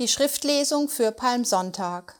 [0.00, 2.18] Die Schriftlesung für Palmsonntag.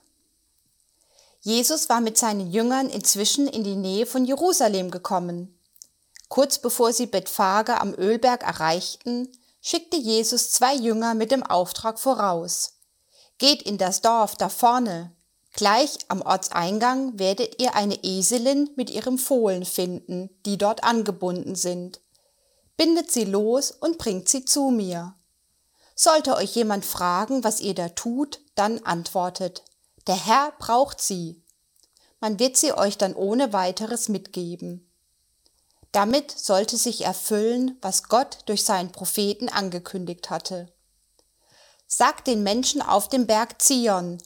[1.40, 5.58] Jesus war mit seinen Jüngern inzwischen in die Nähe von Jerusalem gekommen.
[6.28, 9.32] Kurz bevor sie Bethphage am Ölberg erreichten,
[9.62, 12.74] schickte Jesus zwei Jünger mit dem Auftrag voraus.
[13.38, 15.12] Geht in das Dorf da vorne.
[15.54, 22.02] Gleich am Ortseingang werdet ihr eine Eselin mit ihrem Fohlen finden, die dort angebunden sind.
[22.76, 25.14] Bindet sie los und bringt sie zu mir.
[26.02, 29.64] Sollte euch jemand fragen, was ihr da tut, dann antwortet,
[30.06, 31.44] der Herr braucht sie.
[32.20, 34.90] Man wird sie euch dann ohne weiteres mitgeben.
[35.92, 40.72] Damit sollte sich erfüllen, was Gott durch seinen Propheten angekündigt hatte.
[41.86, 44.16] Sagt den Menschen auf dem Berg Zion,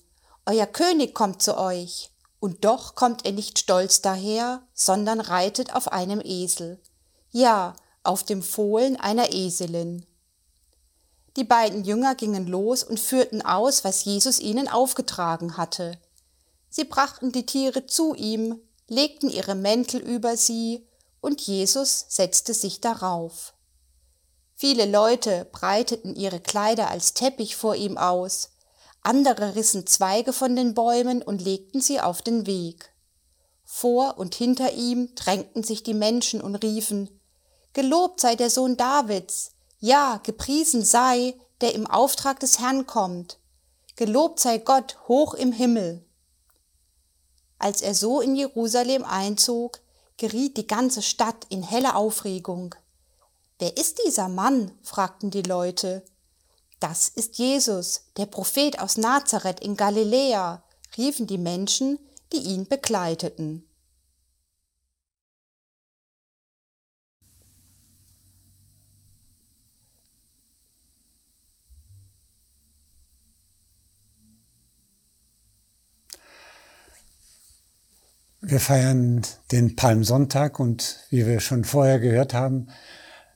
[0.46, 5.90] euer König kommt zu euch, und doch kommt er nicht stolz daher, sondern reitet auf
[5.90, 6.80] einem Esel,
[7.32, 10.06] ja, auf dem Fohlen einer Eselin.
[11.36, 15.98] Die beiden Jünger gingen los und führten aus, was Jesus ihnen aufgetragen hatte.
[16.70, 20.86] Sie brachten die Tiere zu ihm, legten ihre Mäntel über sie,
[21.20, 23.54] und Jesus setzte sich darauf.
[24.54, 28.50] Viele Leute breiteten ihre Kleider als Teppich vor ihm aus,
[29.02, 32.90] andere rissen Zweige von den Bäumen und legten sie auf den Weg.
[33.64, 37.20] Vor und hinter ihm drängten sich die Menschen und riefen
[37.72, 39.50] Gelobt sei der Sohn Davids,
[39.84, 43.38] ja, gepriesen sei, der im Auftrag des Herrn kommt.
[43.96, 46.02] Gelobt sei Gott hoch im Himmel.
[47.58, 49.80] Als er so in Jerusalem einzog,
[50.16, 52.74] geriet die ganze Stadt in helle Aufregung.
[53.58, 54.72] Wer ist dieser Mann?
[54.82, 56.02] fragten die Leute.
[56.80, 60.62] Das ist Jesus, der Prophet aus Nazareth in Galiläa,
[60.96, 61.98] riefen die Menschen,
[62.32, 63.68] die ihn begleiteten.
[78.46, 79.22] Wir feiern
[79.52, 82.68] den Palmsonntag und wie wir schon vorher gehört haben,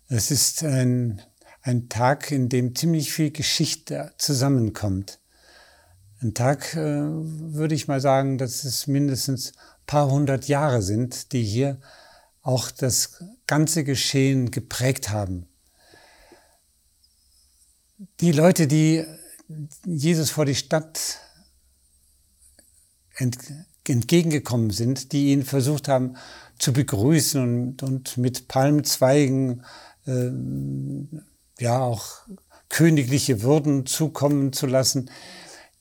[0.09, 1.23] es ist ein,
[1.63, 5.19] ein Tag, in dem ziemlich viel Geschichte zusammenkommt.
[6.21, 9.55] Ein Tag, äh, würde ich mal sagen, dass es mindestens
[9.87, 11.81] paar hundert Jahre sind, die hier
[12.43, 15.49] auch das ganze Geschehen geprägt haben.
[18.21, 19.07] Die Leute, die
[19.87, 21.19] Jesus vor die Stadt
[23.91, 26.16] entgegengekommen sind, die ihn versucht haben
[26.59, 29.65] zu begrüßen und, und mit Palmzweigen
[30.06, 30.31] äh,
[31.60, 32.26] ja auch
[32.69, 35.10] königliche Würden zukommen zu lassen.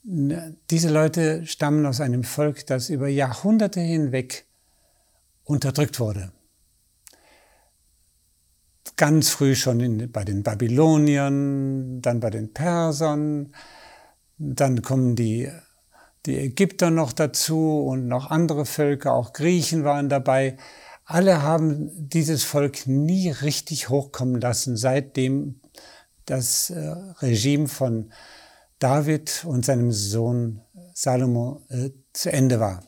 [0.03, 4.45] Diese Leute stammen aus einem Volk, das über Jahrhunderte hinweg
[5.43, 6.31] unterdrückt wurde.
[8.95, 13.53] Ganz früh schon in, bei den Babyloniern, dann bei den Persern,
[14.37, 15.51] dann kommen die
[16.27, 20.57] die Ägypter noch dazu und noch andere Völker, auch Griechen waren dabei.
[21.05, 25.61] Alle haben dieses Volk nie richtig hochkommen lassen, seitdem
[26.25, 28.11] das äh, Regime von
[28.79, 30.61] David und seinem Sohn
[30.93, 32.83] Salomo äh, zu Ende war.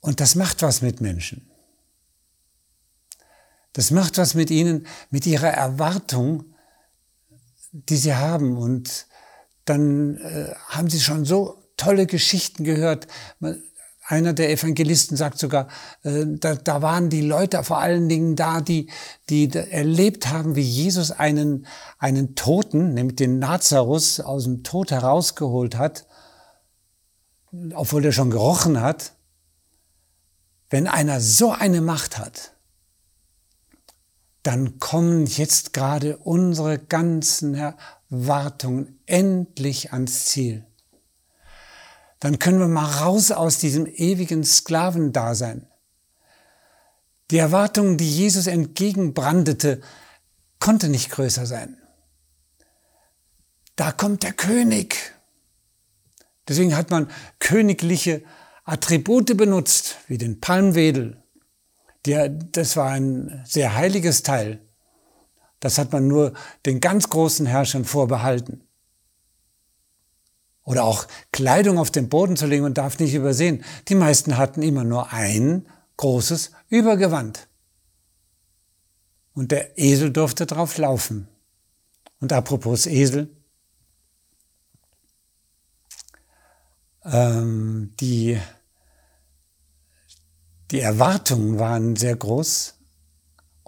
[0.00, 1.50] Und das macht was mit Menschen.
[3.72, 6.54] Das macht was mit ihnen, mit ihrer Erwartung,
[7.72, 9.06] die sie haben und
[9.70, 13.06] dann äh, haben sie schon so tolle Geschichten gehört.
[14.04, 15.68] Einer der Evangelisten sagt sogar,
[16.02, 18.90] äh, da, da waren die Leute vor allen Dingen da, die,
[19.28, 25.78] die erlebt haben, wie Jesus einen, einen Toten, nämlich den Nazarus, aus dem Tod herausgeholt
[25.78, 26.08] hat,
[27.74, 29.12] obwohl er schon gerochen hat.
[30.68, 32.56] Wenn einer so eine Macht hat,
[34.42, 37.54] dann kommen jetzt gerade unsere ganzen
[38.10, 40.66] Wartungen endlich ans Ziel.
[42.18, 45.66] Dann können wir mal raus aus diesem ewigen Sklavendasein.
[47.30, 49.80] Die Erwartung, die Jesus entgegenbrandete,
[50.58, 51.78] konnte nicht größer sein.
[53.76, 55.14] Da kommt der König.
[56.48, 58.22] Deswegen hat man königliche
[58.64, 61.22] Attribute benutzt, wie den Palmwedel.
[62.04, 64.60] Der, das war ein sehr heiliges Teil.
[65.60, 66.32] Das hat man nur
[66.66, 68.62] den ganz großen Herrschern vorbehalten.
[70.64, 73.64] Oder auch Kleidung auf den Boden zu legen und darf nicht übersehen.
[73.88, 75.66] Die meisten hatten immer nur ein
[75.96, 77.48] großes Übergewand.
[79.34, 81.28] Und der Esel durfte drauf laufen.
[82.20, 83.34] Und apropos Esel,
[87.04, 88.38] ähm, die,
[90.70, 92.79] die Erwartungen waren sehr groß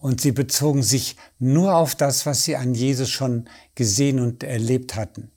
[0.02, 4.96] und sie bezogen sich nur auf das, was sie an Jesus schon gesehen und erlebt
[4.96, 5.31] hatten.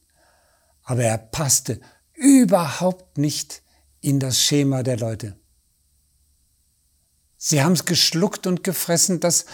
[0.83, 1.79] aber er passte
[2.13, 3.62] überhaupt nicht
[4.01, 5.35] in das Schema der Leute.
[7.38, 9.45] Sie haben es geschluckt und gefressen, dass,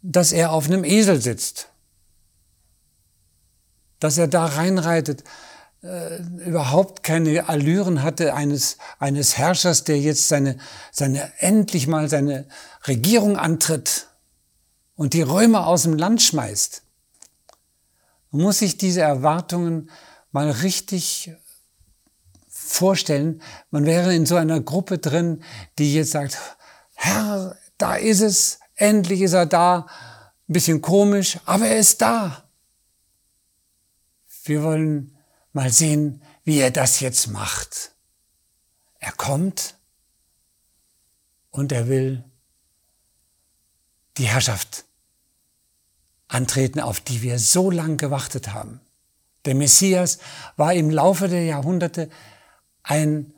[0.00, 1.68] dass er auf einem Esel sitzt,
[3.98, 5.24] dass er da reinreitet,
[5.82, 10.58] äh, überhaupt keine Allüren hatte eines, eines Herrschers, der jetzt seine,
[10.92, 12.46] seine, endlich mal seine
[12.86, 14.11] Regierung antritt
[15.02, 16.84] und die Römer aus dem Land schmeißt.
[18.30, 19.90] Muss sich diese Erwartungen
[20.30, 21.32] mal richtig
[22.48, 23.42] vorstellen.
[23.72, 25.42] Man wäre in so einer Gruppe drin,
[25.76, 26.38] die jetzt sagt,
[26.94, 29.88] Herr, da ist es, endlich ist er da,
[30.48, 32.44] ein bisschen komisch, aber er ist da.
[34.44, 35.18] Wir wollen
[35.52, 37.90] mal sehen, wie er das jetzt macht.
[39.00, 39.74] Er kommt
[41.50, 42.22] und er will
[44.16, 44.84] die Herrschaft
[46.32, 48.80] antreten, auf die wir so lange gewartet haben.
[49.44, 50.18] Der Messias
[50.56, 52.08] war im Laufe der Jahrhunderte
[52.82, 53.34] ein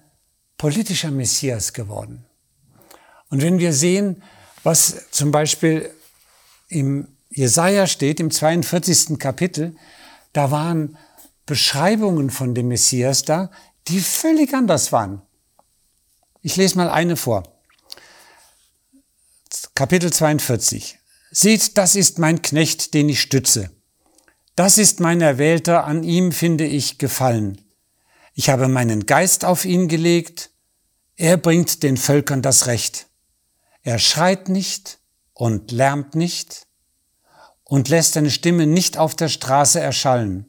[0.58, 2.24] politischer Messias geworden.
[3.30, 4.22] Und wenn wir sehen,
[4.62, 5.90] was zum Beispiel
[6.68, 9.18] im Jesaja steht, im 42.
[9.18, 9.74] Kapitel,
[10.32, 10.96] da waren
[11.46, 13.50] Beschreibungen von dem Messias da,
[13.88, 15.20] die völlig anders waren.
[16.42, 17.42] Ich lese mal eine vor.
[19.74, 20.98] Kapitel 42.
[21.36, 23.72] Seht, das ist mein Knecht, den ich stütze.
[24.54, 27.60] Das ist mein Erwählter, an ihm finde ich Gefallen.
[28.34, 30.50] Ich habe meinen Geist auf ihn gelegt,
[31.16, 33.08] er bringt den Völkern das Recht.
[33.82, 35.00] Er schreit nicht
[35.32, 36.68] und lärmt nicht
[37.64, 40.48] und lässt seine Stimme nicht auf der Straße erschallen.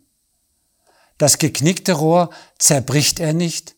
[1.17, 2.29] Das geknickte Rohr
[2.59, 3.75] zerbricht er nicht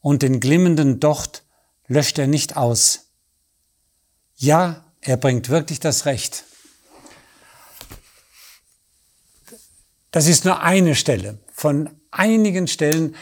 [0.00, 1.44] und den glimmenden Docht
[1.86, 3.12] löscht er nicht aus.
[4.34, 6.44] Ja, er bringt wirklich das Recht.
[10.10, 13.14] Das ist nur eine Stelle von einigen Stellen,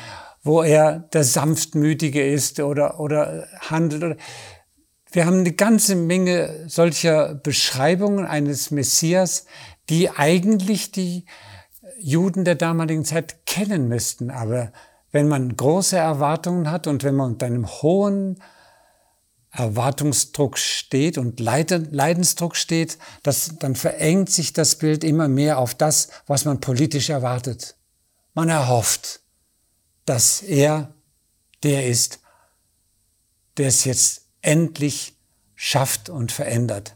[0.43, 4.19] wo er der Sanftmütige ist oder, oder handelt.
[5.11, 9.45] Wir haben eine ganze Menge solcher Beschreibungen eines Messias,
[9.91, 11.27] die eigentlich die
[11.99, 14.31] Juden der damaligen Zeit kennen müssten.
[14.31, 14.73] Aber
[15.13, 18.43] wenn man große Erwartungen hat und wenn man unter einem hohen
[19.59, 26.09] Erwartungsdruck steht und Leidensdruck steht, das, dann verengt sich das Bild immer mehr auf das,
[26.27, 27.77] was man politisch erwartet.
[28.35, 29.21] Man erhofft,
[30.05, 30.95] dass er
[31.63, 32.21] der ist,
[33.57, 35.17] der es jetzt endlich
[35.55, 36.95] schafft und verändert.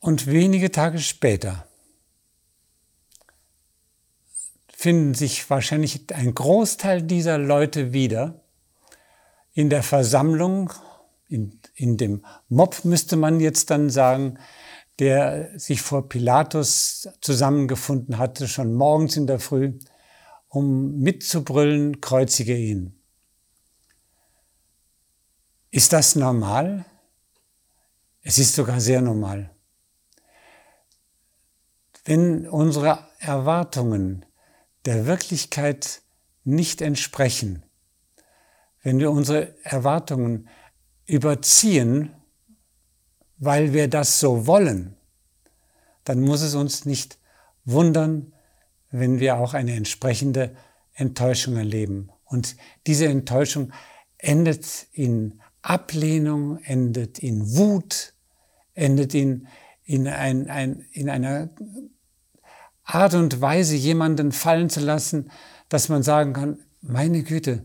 [0.00, 1.66] Und wenige Tage später
[4.82, 8.42] finden sich wahrscheinlich ein Großteil dieser Leute wieder
[9.52, 10.72] in der Versammlung,
[11.28, 14.40] in, in dem Mob müsste man jetzt dann sagen,
[14.98, 19.78] der sich vor Pilatus zusammengefunden hatte, schon morgens in der Früh,
[20.48, 23.00] um mitzubrüllen, kreuzige ihn.
[25.70, 26.84] Ist das normal?
[28.22, 29.54] Es ist sogar sehr normal.
[32.04, 34.26] Wenn unsere Erwartungen
[34.84, 36.02] der Wirklichkeit
[36.44, 37.62] nicht entsprechen,
[38.82, 40.48] wenn wir unsere Erwartungen
[41.06, 42.10] überziehen,
[43.38, 44.96] weil wir das so wollen,
[46.04, 47.18] dann muss es uns nicht
[47.64, 48.32] wundern,
[48.90, 50.54] wenn wir auch eine entsprechende
[50.94, 52.10] Enttäuschung erleben.
[52.24, 52.56] Und
[52.86, 53.72] diese Enttäuschung
[54.18, 58.14] endet in Ablehnung, endet in Wut,
[58.74, 59.46] endet in,
[59.84, 61.50] in, ein, ein, in einer
[62.94, 65.30] Art und Weise jemanden fallen zu lassen,
[65.68, 67.64] dass man sagen kann, meine Güte,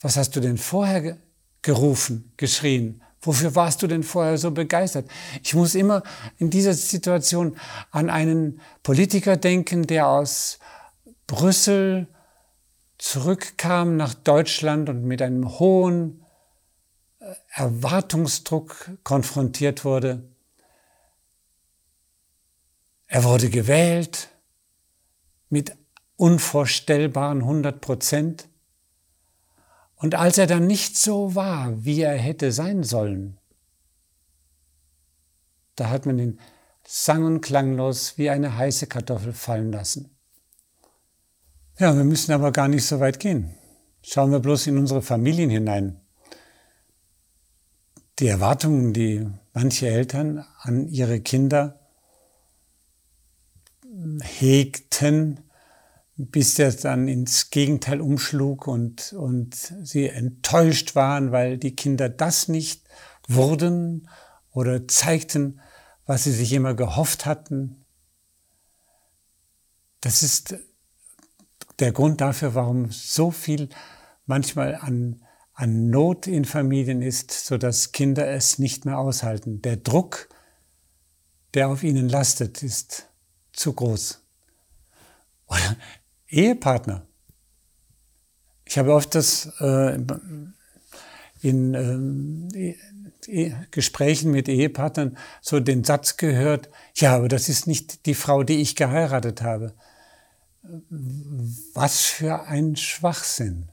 [0.00, 1.18] was hast du denn vorher
[1.62, 3.02] gerufen, geschrien?
[3.20, 5.08] Wofür warst du denn vorher so begeistert?
[5.44, 6.02] Ich muss immer
[6.38, 7.56] in dieser Situation
[7.92, 10.58] an einen Politiker denken, der aus
[11.28, 12.08] Brüssel
[12.98, 16.24] zurückkam nach Deutschland und mit einem hohen
[17.20, 20.31] äh, Erwartungsdruck konfrontiert wurde.
[23.12, 24.30] Er wurde gewählt
[25.50, 25.76] mit
[26.16, 28.48] unvorstellbaren 100 Prozent.
[29.96, 33.38] Und als er dann nicht so war, wie er hätte sein sollen,
[35.76, 36.40] da hat man ihn
[36.86, 40.16] sang- und klanglos wie eine heiße Kartoffel fallen lassen.
[41.78, 43.54] Ja, wir müssen aber gar nicht so weit gehen.
[44.02, 46.00] Schauen wir bloß in unsere Familien hinein.
[48.20, 51.81] Die Erwartungen, die manche Eltern an ihre Kinder
[54.22, 55.40] hegten,
[56.16, 62.48] bis der dann ins Gegenteil umschlug und, und sie enttäuscht waren, weil die Kinder das
[62.48, 62.84] nicht
[63.28, 64.08] wurden
[64.50, 65.60] oder zeigten,
[66.06, 67.84] was sie sich immer gehofft hatten.
[70.00, 70.56] Das ist
[71.78, 73.68] der Grund dafür, warum so viel
[74.26, 75.22] manchmal an,
[75.54, 79.62] an Not in Familien ist, so dass Kinder es nicht mehr aushalten.
[79.62, 80.28] Der Druck,
[81.54, 83.08] der auf ihnen lastet, ist
[83.52, 84.20] zu groß.
[85.46, 85.76] Oder
[86.28, 87.06] Ehepartner.
[88.64, 89.98] Ich habe oft das äh,
[91.42, 92.48] in
[93.26, 98.42] äh, Gesprächen mit Ehepartnern so den Satz gehört, ja, aber das ist nicht die Frau,
[98.42, 99.74] die ich geheiratet habe.
[101.74, 103.68] Was für ein Schwachsinn.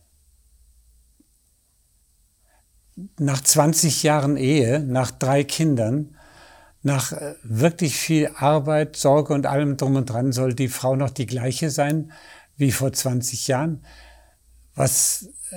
[3.18, 6.18] Nach 20 Jahren Ehe, nach drei Kindern,
[6.82, 11.10] nach äh, wirklich viel Arbeit, Sorge und allem drum und dran soll die Frau noch
[11.10, 12.12] die gleiche sein
[12.56, 13.84] wie vor 20 Jahren.
[14.76, 15.56] Was, äh,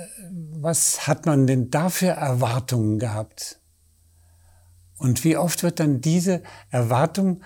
[0.59, 3.59] was hat man denn da für Erwartungen gehabt?
[4.97, 7.41] Und wie oft wird dann diese Erwartung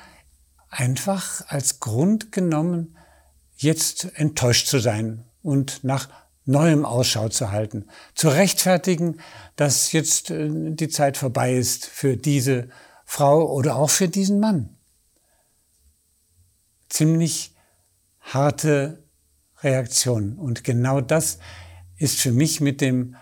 [0.69, 2.98] einfach als Grund genommen,
[3.55, 6.10] jetzt enttäuscht zu sein und nach
[6.46, 9.19] neuem Ausschau zu halten, zu rechtfertigen,
[9.55, 12.69] dass jetzt äh, die Zeit vorbei ist für diese
[13.10, 14.78] Frau oder auch für diesen Mann.
[16.90, 17.56] Ziemlich
[18.20, 19.02] harte
[19.62, 20.38] Reaktion.
[20.38, 21.40] Und genau das
[21.96, 23.16] ist für mich mit dem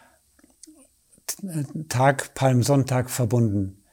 [1.88, 3.84] Tag Palmsonntag verbunden.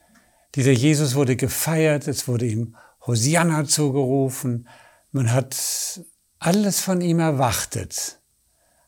[0.55, 4.67] Dieser Jesus wurde gefeiert, es wurde ihm Hosianna zugerufen,
[5.11, 5.55] man hat
[6.39, 8.19] alles von ihm erwartet.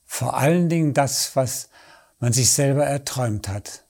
[0.06, 1.70] Vor allen Dingen das, was
[2.20, 3.85] man sich selber erträumt hat,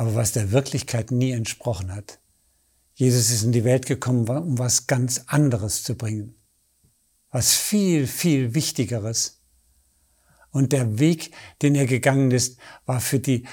[0.00, 2.20] aber was der Wirklichkeit nie entsprochen hat.
[2.94, 6.36] Jesus ist in die Welt gekommen, um was ganz anderes zu bringen,
[7.30, 9.42] was viel, viel Wichtigeres.
[10.52, 13.46] Und der Weg, den er gegangen ist, war für die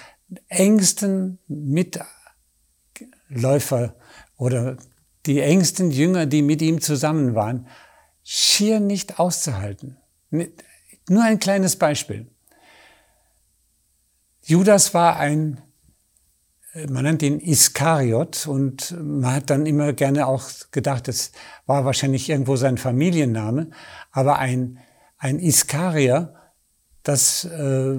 [0.48, 2.08] engsten Mitläufer
[4.38, 4.77] oder
[5.25, 7.68] die engsten Jünger, die mit ihm zusammen waren,
[8.24, 9.98] schier nicht auszuhalten.
[11.10, 12.25] Nur ein kleines Beispiel.
[14.44, 15.62] Judas war ein,
[16.89, 21.31] man nennt ihn Iskariot und man hat dann immer gerne auch gedacht, es
[21.65, 23.69] war wahrscheinlich irgendwo sein Familienname,
[24.12, 24.79] aber ein,
[25.17, 26.34] ein Iskarier,
[27.03, 27.98] das äh,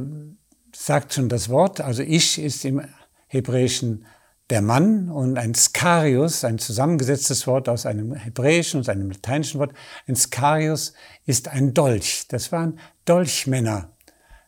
[0.75, 2.83] sagt schon das Wort, also Ich ist im
[3.27, 4.05] Hebräischen
[4.51, 9.75] der Mann und ein Skarius, ein zusammengesetztes Wort aus einem hebräischen und einem lateinischen Wort.
[10.07, 10.95] Ein Skarius
[11.27, 12.27] ist ein Dolch.
[12.29, 13.91] Das waren Dolchmänner.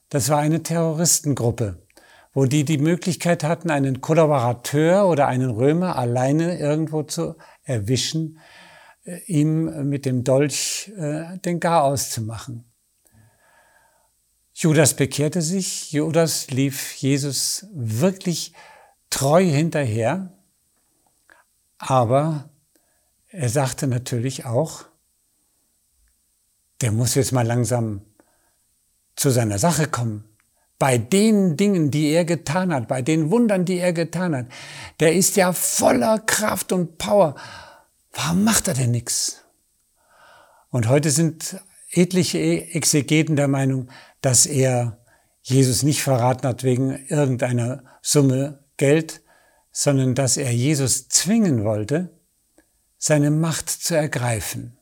[0.08, 1.82] Das war eine Terroristengruppe,
[2.32, 8.38] wo die die Möglichkeit hatten, einen Kollaborateur oder einen Römer alleine irgendwo zu erwischen,
[9.04, 12.64] äh, ihm mit dem Dolch äh, den Garaus zu machen.
[14.54, 18.52] Judas bekehrte sich, Judas lief Jesus wirklich
[19.08, 20.32] treu hinterher,
[21.78, 22.50] aber
[23.28, 24.84] er sagte natürlich auch,
[26.80, 28.02] der muss jetzt mal langsam
[29.16, 30.29] zu seiner Sache kommen.
[30.80, 34.46] Bei den Dingen, die er getan hat, bei den Wundern, die er getan hat,
[34.99, 37.34] der ist ja voller Kraft und Power.
[38.14, 39.44] Warum macht er denn nichts?
[40.70, 41.60] Und heute sind
[41.90, 43.90] etliche Exegeten der Meinung,
[44.22, 44.96] dass er
[45.42, 49.20] Jesus nicht verraten hat wegen irgendeiner Summe Geld,
[49.72, 52.08] sondern dass er Jesus zwingen wollte,
[52.96, 54.78] seine Macht zu ergreifen.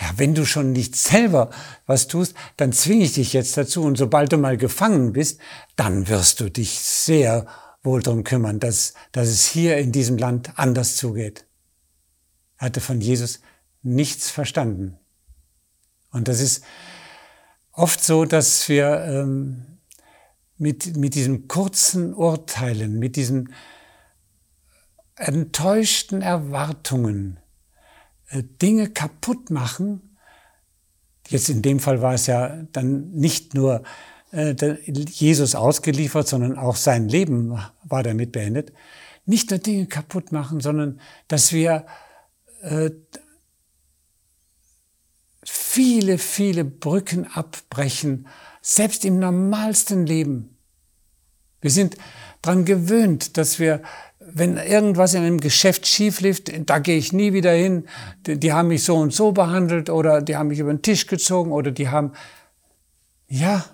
[0.00, 1.50] Ja, wenn du schon nicht selber
[1.86, 5.40] was tust, dann zwinge ich dich jetzt dazu und sobald du mal gefangen bist,
[5.76, 7.46] dann wirst du dich sehr
[7.82, 11.46] wohl darum kümmern, dass, dass es hier in diesem Land anders zugeht.
[12.58, 13.40] Er hatte von Jesus
[13.82, 14.98] nichts verstanden.
[16.10, 16.64] Und das ist
[17.72, 19.78] oft so, dass wir ähm,
[20.56, 23.52] mit, mit diesen kurzen Urteilen, mit diesen
[25.16, 27.38] enttäuschten Erwartungen
[28.42, 30.16] Dinge kaputt machen.
[31.28, 33.82] Jetzt in dem Fall war es ja dann nicht nur
[34.32, 34.54] äh,
[34.86, 38.72] Jesus ausgeliefert, sondern auch sein Leben war damit beendet.
[39.26, 41.86] Nicht nur Dinge kaputt machen, sondern dass wir
[42.62, 42.90] äh,
[45.44, 48.26] viele, viele Brücken abbrechen
[48.60, 50.56] selbst im normalsten Leben.
[51.60, 51.96] Wir sind
[52.42, 53.82] dran gewöhnt, dass wir,
[54.36, 57.86] wenn irgendwas in einem Geschäft schief lief, da gehe ich nie wieder hin.
[58.26, 61.06] Die, die haben mich so und so behandelt oder die haben mich über den Tisch
[61.06, 62.12] gezogen oder die haben,
[63.28, 63.64] ja,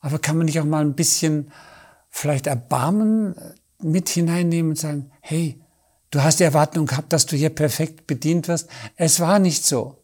[0.00, 1.52] aber kann man nicht auch mal ein bisschen
[2.08, 3.34] vielleicht Erbarmen
[3.82, 5.60] mit hineinnehmen und sagen, hey,
[6.10, 8.70] du hast die Erwartung gehabt, dass du hier perfekt bedient wirst.
[8.96, 10.02] Es war nicht so.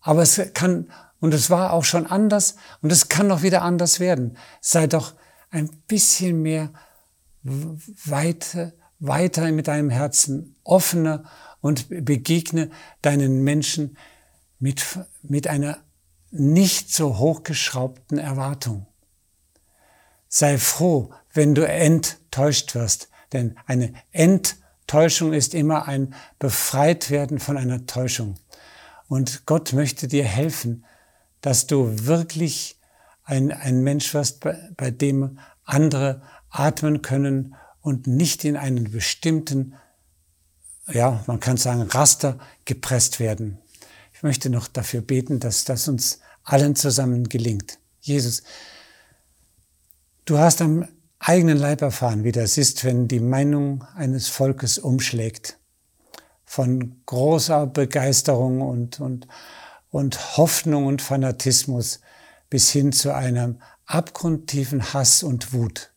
[0.00, 0.90] Aber es kann
[1.20, 4.36] und es war auch schon anders und es kann noch wieder anders werden.
[4.60, 5.14] Sei doch
[5.50, 6.70] ein bisschen mehr
[7.42, 11.24] weiter, weiter mit deinem Herzen offener
[11.60, 12.70] und begegne
[13.02, 13.96] deinen Menschen
[14.58, 14.84] mit,
[15.22, 15.78] mit einer
[16.30, 18.86] nicht so hochgeschraubten Erwartung.
[20.28, 27.86] Sei froh, wenn du enttäuscht wirst, denn eine Enttäuschung ist immer ein Befreitwerden von einer
[27.86, 28.34] Täuschung.
[29.08, 30.84] Und Gott möchte dir helfen,
[31.40, 32.78] dass du wirklich
[33.24, 37.54] ein, ein Mensch wirst, bei, bei dem andere atmen können
[37.88, 39.74] und nicht in einen bestimmten,
[40.92, 43.58] ja, man kann sagen, Raster gepresst werden.
[44.12, 47.78] Ich möchte noch dafür beten, dass das uns allen zusammen gelingt.
[48.00, 48.42] Jesus,
[50.24, 50.86] du hast am
[51.18, 55.58] eigenen Leib erfahren, wie das ist, wenn die Meinung eines Volkes umschlägt.
[56.44, 59.28] Von großer Begeisterung und, und,
[59.90, 62.00] und Hoffnung und Fanatismus
[62.50, 65.90] bis hin zu einem abgrundtiefen Hass und Wut.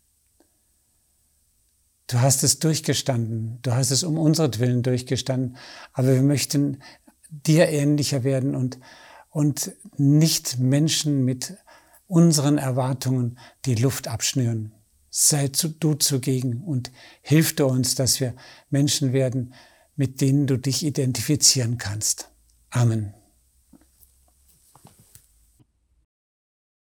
[2.12, 5.56] Du hast es durchgestanden, du hast es um unseretwillen durchgestanden,
[5.94, 6.84] aber wir möchten
[7.30, 8.80] dir ähnlicher werden und,
[9.30, 11.56] und nicht Menschen mit
[12.08, 14.74] unseren Erwartungen die Luft abschnüren.
[15.10, 15.50] Sei
[15.80, 16.92] du zugegen und
[17.22, 18.34] hilf du uns, dass wir
[18.70, 19.54] Menschen werden,
[19.96, 22.30] mit denen du dich identifizieren kannst.
[22.72, 23.14] Amen.